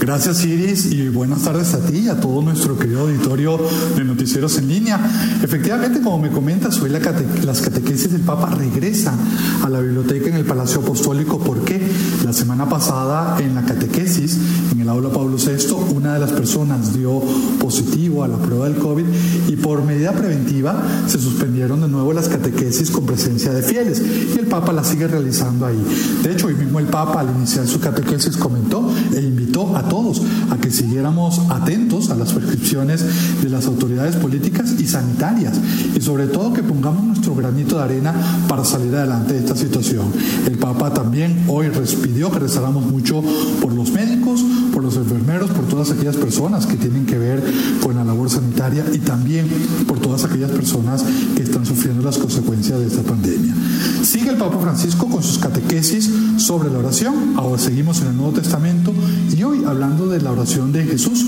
Gracias 0.00 0.44
Iris 0.44 0.92
y 0.92 1.08
buenas 1.08 1.42
tardes 1.42 1.74
a 1.74 1.80
ti 1.80 1.98
y 2.04 2.08
a 2.08 2.20
todo 2.20 2.40
nuestro 2.40 2.78
querido 2.78 3.00
auditorio 3.00 3.58
de 3.96 4.04
Noticieros 4.04 4.56
en 4.58 4.68
línea. 4.68 4.98
Efectivamente, 5.42 6.00
como 6.00 6.18
me 6.18 6.30
comentas, 6.30 6.80
hoy 6.80 6.90
las 6.90 7.60
catequesis 7.60 8.12
del 8.12 8.20
Papa 8.20 8.48
regresan 8.54 9.18
a 9.64 9.68
la 9.68 9.80
biblioteca 9.80 10.28
en 10.28 10.36
el 10.36 10.44
Palacio 10.44 10.80
Apostólico 10.82 11.40
porque 11.40 11.80
la 12.24 12.32
semana 12.32 12.68
pasada 12.68 13.38
en 13.40 13.56
la 13.56 13.64
catequesis, 13.64 14.38
en 14.70 14.80
el 14.80 14.88
aula 14.88 15.10
Pablo 15.10 15.36
VI, 15.36 15.74
una 15.94 16.14
de 16.14 16.20
las 16.20 16.30
personas 16.30 16.94
dio 16.94 17.20
positivo 17.58 18.22
a 18.22 18.28
la 18.28 18.36
prueba 18.36 18.68
del 18.68 18.78
COVID 18.78 19.04
y 19.48 19.56
por 19.56 19.84
medida 19.84 20.12
preventiva 20.12 20.80
se 21.08 21.18
suspendieron 21.18 21.80
de 21.80 21.88
nuevo 21.88 22.12
las 22.12 22.28
catequesis 22.28 22.92
con 22.92 23.04
presencia 23.04 23.52
de 23.52 23.62
fieles 23.62 24.00
y 24.34 24.38
el 24.38 24.46
Papa 24.46 24.72
la 24.72 24.84
sigue 24.84 25.08
realizando 25.08 25.66
ahí. 25.66 25.82
De 26.22 26.32
hecho, 26.32 26.46
hoy 26.46 26.54
mismo 26.54 26.78
el 26.78 26.86
Papa 26.86 27.20
al 27.20 27.30
iniciar 27.36 27.66
su 27.66 27.80
catequesis 27.80 28.36
comentó 28.36 28.88
e 29.12 29.20
invitó 29.20 29.76
a 29.76 29.87
todos 29.88 30.22
a 30.50 30.56
que 30.56 30.70
siguiéramos 30.70 31.40
atentos 31.50 32.10
a 32.10 32.16
las 32.16 32.32
prescripciones 32.32 33.04
de 33.42 33.48
las 33.48 33.66
autoridades 33.66 34.16
políticas 34.16 34.74
y 34.78 34.86
sanitarias 34.86 35.54
y 35.94 36.00
sobre 36.00 36.26
todo 36.26 36.52
que 36.52 36.62
pongamos 36.62 37.04
nuestro 37.04 37.34
granito 37.34 37.76
de 37.76 37.82
arena 37.82 38.14
para 38.48 38.64
salir 38.64 38.94
adelante 38.94 39.34
de 39.34 39.40
esta 39.40 39.56
situación. 39.56 40.06
El 40.46 40.58
Papa 40.58 40.92
también 40.92 41.44
hoy 41.48 41.68
pidió 42.02 42.30
que 42.30 42.38
rezáramos 42.38 42.84
mucho 42.84 43.22
por 43.60 43.72
los 43.72 43.90
médicos, 43.92 44.44
por 44.72 44.82
los 44.82 44.96
enfermeros, 44.96 45.50
por 45.50 45.66
todas 45.66 45.90
aquellas 45.90 46.16
personas 46.16 46.66
que 46.66 46.76
tienen 46.76 47.06
que 47.06 47.18
ver 47.18 47.42
con 47.82 47.96
la 47.96 48.04
labor 48.04 48.30
sanitaria 48.30 48.84
y 48.92 48.98
también 48.98 49.46
por 49.86 49.98
todas 49.98 50.24
aquellas 50.24 50.50
personas 50.50 51.04
que 51.36 51.42
están 51.42 51.64
sufriendo 51.66 52.02
las 52.02 52.18
consecuencias 52.18 52.78
de 52.80 52.86
esta 52.86 53.02
pandemia. 53.02 53.54
Sigue 54.02 54.30
el 54.30 54.36
Papa 54.36 54.58
Francisco 54.58 55.08
con 55.08 55.22
sus 55.22 55.38
catequesis 55.38 56.10
sobre 56.36 56.70
la 56.70 56.78
oración. 56.78 57.34
Ahora 57.36 57.58
seguimos 57.58 58.00
en 58.00 58.08
el 58.08 58.16
Nuevo 58.16 58.32
Testamento 58.32 58.92
y 59.36 59.42
hoy 59.42 59.64
hablando 59.78 60.08
de 60.08 60.20
la 60.20 60.32
oración 60.32 60.72
de 60.72 60.84
Jesús, 60.84 61.24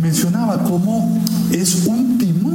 mencionaba 0.00 0.62
cómo 0.62 1.20
es 1.50 1.86
un 1.86 2.18
timón 2.18 2.49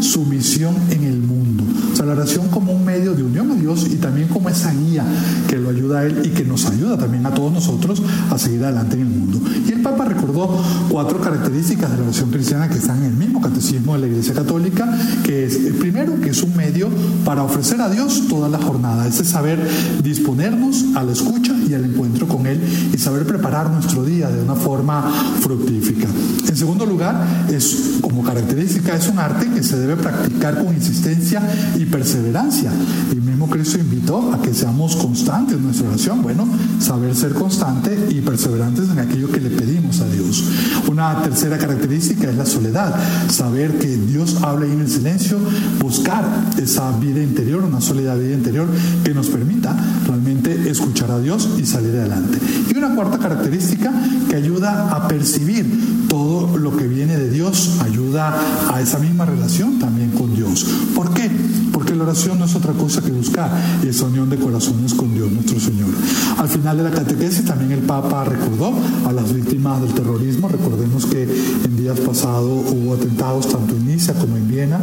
su 0.00 0.24
misión 0.24 0.74
en 0.90 1.04
el 1.04 1.18
mundo. 1.18 1.64
O 1.92 1.96
sea, 1.96 2.06
la 2.06 2.12
oración 2.12 2.48
como 2.48 2.72
un 2.72 2.84
medio 2.84 3.14
de 3.14 3.22
unión 3.22 3.50
a 3.50 3.54
Dios 3.54 3.86
y 3.90 3.96
también 3.96 4.28
como 4.28 4.48
esa 4.48 4.72
guía 4.72 5.04
que 5.48 5.56
lo 5.56 5.70
ayuda 5.70 6.00
a 6.00 6.06
Él 6.06 6.22
y 6.24 6.28
que 6.30 6.44
nos 6.44 6.66
ayuda 6.66 6.98
también 6.98 7.26
a 7.26 7.34
todos 7.34 7.52
nosotros 7.52 8.02
a 8.30 8.38
seguir 8.38 8.64
adelante 8.64 8.96
en 8.96 9.02
el 9.02 9.08
mundo. 9.08 9.40
Y 9.66 9.72
el 9.72 9.82
Papa 9.82 10.04
recordó 10.04 10.62
cuatro 10.88 11.20
características 11.20 11.90
de 11.90 11.96
la 11.98 12.02
oración 12.04 12.30
cristiana 12.30 12.68
que 12.68 12.78
están 12.78 12.98
en 12.98 13.04
el 13.04 13.14
mismo 13.14 13.40
catecismo 13.40 13.94
de 13.94 14.00
la 14.00 14.06
Iglesia 14.06 14.34
Católica, 14.34 14.88
que 15.24 15.46
es, 15.46 15.56
primero, 15.78 16.20
que 16.20 16.30
es 16.30 16.42
un 16.42 16.56
medio 16.56 16.88
para 17.24 17.42
ofrecer 17.42 17.80
a 17.80 17.88
Dios 17.88 18.28
toda 18.28 18.48
la 18.48 18.58
jornada, 18.58 19.06
ese 19.06 19.24
saber 19.24 19.58
disponernos 20.02 20.84
a 20.94 21.02
la 21.02 21.12
escucha 21.12 21.54
y 21.68 21.74
al 21.74 21.84
encuentro 21.84 22.26
con 22.26 22.46
Él 22.46 22.60
y 22.92 22.98
saber 22.98 23.26
preparar 23.26 23.70
nuestro 23.70 24.04
día 24.04 24.30
de 24.30 24.42
una 24.42 24.54
forma 24.54 25.10
fructífica. 25.40 26.08
En 26.48 26.56
segundo 26.56 26.86
lugar, 26.86 27.46
es 27.50 27.98
como 28.00 28.22
característica, 28.22 28.96
es 28.96 29.08
un 29.08 29.18
arte 29.18 29.48
que 29.50 29.62
se 29.62 29.78
debe 29.78 29.87
practicar 29.96 30.64
con 30.64 30.74
insistencia 30.74 31.42
y 31.76 31.84
perseverancia. 31.86 32.72
El 33.10 33.22
mismo 33.22 33.48
Cristo 33.48 33.78
invitó 33.78 34.32
a 34.32 34.42
que 34.42 34.54
seamos 34.54 34.96
constantes 34.96 35.56
en 35.56 35.64
nuestra 35.64 35.88
oración. 35.88 36.22
Bueno, 36.22 36.46
saber 36.80 37.14
ser 37.14 37.34
constante 37.34 37.96
y 38.10 38.20
perseverantes 38.20 38.90
en 38.90 38.98
aquello 38.98 39.30
que 39.30 39.40
le 39.40 39.50
pedimos 39.50 40.00
a 40.00 40.08
Dios. 40.08 40.44
Una 40.88 41.22
tercera 41.22 41.58
característica 41.58 42.30
es 42.30 42.36
la 42.36 42.46
soledad. 42.46 42.94
Saber 43.30 43.78
que 43.78 43.96
Dios 43.96 44.36
habla 44.42 44.66
en 44.66 44.80
el 44.80 44.88
silencio, 44.88 45.38
buscar 45.80 46.24
esa 46.60 46.90
vida 46.98 47.22
interior, 47.22 47.64
una 47.64 47.80
soledad 47.80 48.18
vida 48.18 48.34
interior 48.34 48.68
que 49.04 49.14
nos 49.14 49.28
permita 49.28 49.74
realmente 50.06 50.27
escuchar 50.46 51.10
a 51.10 51.18
Dios 51.18 51.48
y 51.58 51.66
salir 51.66 51.94
adelante. 51.96 52.38
Y 52.68 52.76
una 52.76 52.94
cuarta 52.94 53.18
característica 53.18 53.92
que 54.28 54.36
ayuda 54.36 54.94
a 54.94 55.08
percibir 55.08 56.06
todo 56.08 56.56
lo 56.56 56.76
que 56.76 56.86
viene 56.86 57.16
de 57.16 57.30
Dios, 57.30 57.78
ayuda 57.80 58.34
a 58.72 58.80
esa 58.80 58.98
misma 58.98 59.24
relación 59.26 59.78
también 59.78 60.10
con 60.10 60.34
Dios. 60.34 60.64
¿Por 60.94 61.12
qué? 61.12 61.30
Porque 61.72 61.94
la 61.94 62.04
oración 62.04 62.38
no 62.38 62.46
es 62.46 62.54
otra 62.54 62.72
cosa 62.72 63.02
que 63.02 63.10
buscar 63.10 63.50
esa 63.86 64.06
unión 64.06 64.30
de 64.30 64.36
corazones 64.36 64.94
con 64.94 65.14
Dios 65.14 65.30
nuestro 65.30 65.60
Señor. 65.60 65.90
Al 66.38 66.48
final 66.48 66.76
de 66.76 66.84
la 66.84 66.90
catequesis 66.90 67.44
también 67.44 67.72
el 67.72 67.80
Papa 67.80 68.24
recordó 68.24 68.72
a 69.06 69.12
las 69.12 69.32
víctimas 69.32 69.80
del 69.82 69.92
terrorismo. 69.92 70.48
Recordemos 70.48 71.06
que 71.06 71.22
en 71.22 71.76
días 71.76 71.98
pasados 72.00 72.64
hubo 72.70 72.94
atentados 72.94 73.48
tanto 73.48 73.74
en 73.74 73.86
Niza 73.86 74.14
como 74.14 74.36
en 74.36 74.48
Viena 74.48 74.78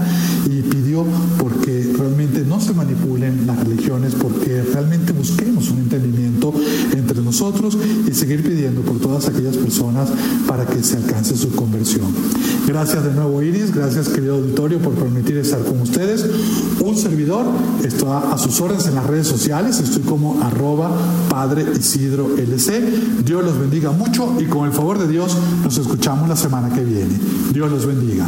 y 0.45 0.61
pidió 0.61 1.05
no 1.37 1.54
se 2.65 2.73
manipulen 2.73 3.45
las 3.45 3.59
religiones, 3.59 4.15
porque 4.15 4.63
realmente 4.63 5.13
busquemos 5.13 5.69
un 5.69 5.79
entendimiento 5.79 6.51
entre 6.93 7.21
nosotros 7.21 7.77
y 8.07 8.11
seguir 8.11 8.41
pidiendo 8.43 8.81
por 8.81 8.99
todas 8.99 9.27
aquellas 9.27 9.55
personas 9.55 10.09
para 10.47 10.65
que 10.65 10.81
se 10.81 10.97
alcance 10.97 11.37
su 11.37 11.51
conversión. 11.51 12.07
Gracias 12.65 13.03
de 13.03 13.11
nuevo 13.13 13.43
Iris, 13.43 13.73
gracias 13.73 14.09
querido 14.09 14.35
auditorio 14.35 14.79
por 14.79 14.93
permitir 14.93 15.37
estar 15.37 15.63
con 15.63 15.79
ustedes. 15.81 16.25
Un 16.79 16.97
servidor 16.97 17.45
está 17.83 18.31
a 18.31 18.37
sus 18.39 18.59
órdenes 18.61 18.87
en 18.87 18.95
las 18.95 19.05
redes 19.05 19.27
sociales, 19.27 19.79
estoy 19.79 20.01
como 20.01 20.41
arroba 20.41 20.89
Padre 21.29 21.65
Isidro 21.77 22.35
LC. 22.35 22.81
Dios 23.23 23.45
los 23.45 23.59
bendiga 23.59 23.91
mucho 23.91 24.35
y 24.39 24.45
con 24.45 24.65
el 24.65 24.73
favor 24.73 24.97
de 24.97 25.07
Dios 25.07 25.37
nos 25.63 25.77
escuchamos 25.77 26.27
la 26.27 26.35
semana 26.35 26.73
que 26.73 26.83
viene. 26.83 27.19
Dios 27.53 27.71
los 27.71 27.85
bendiga. 27.85 28.27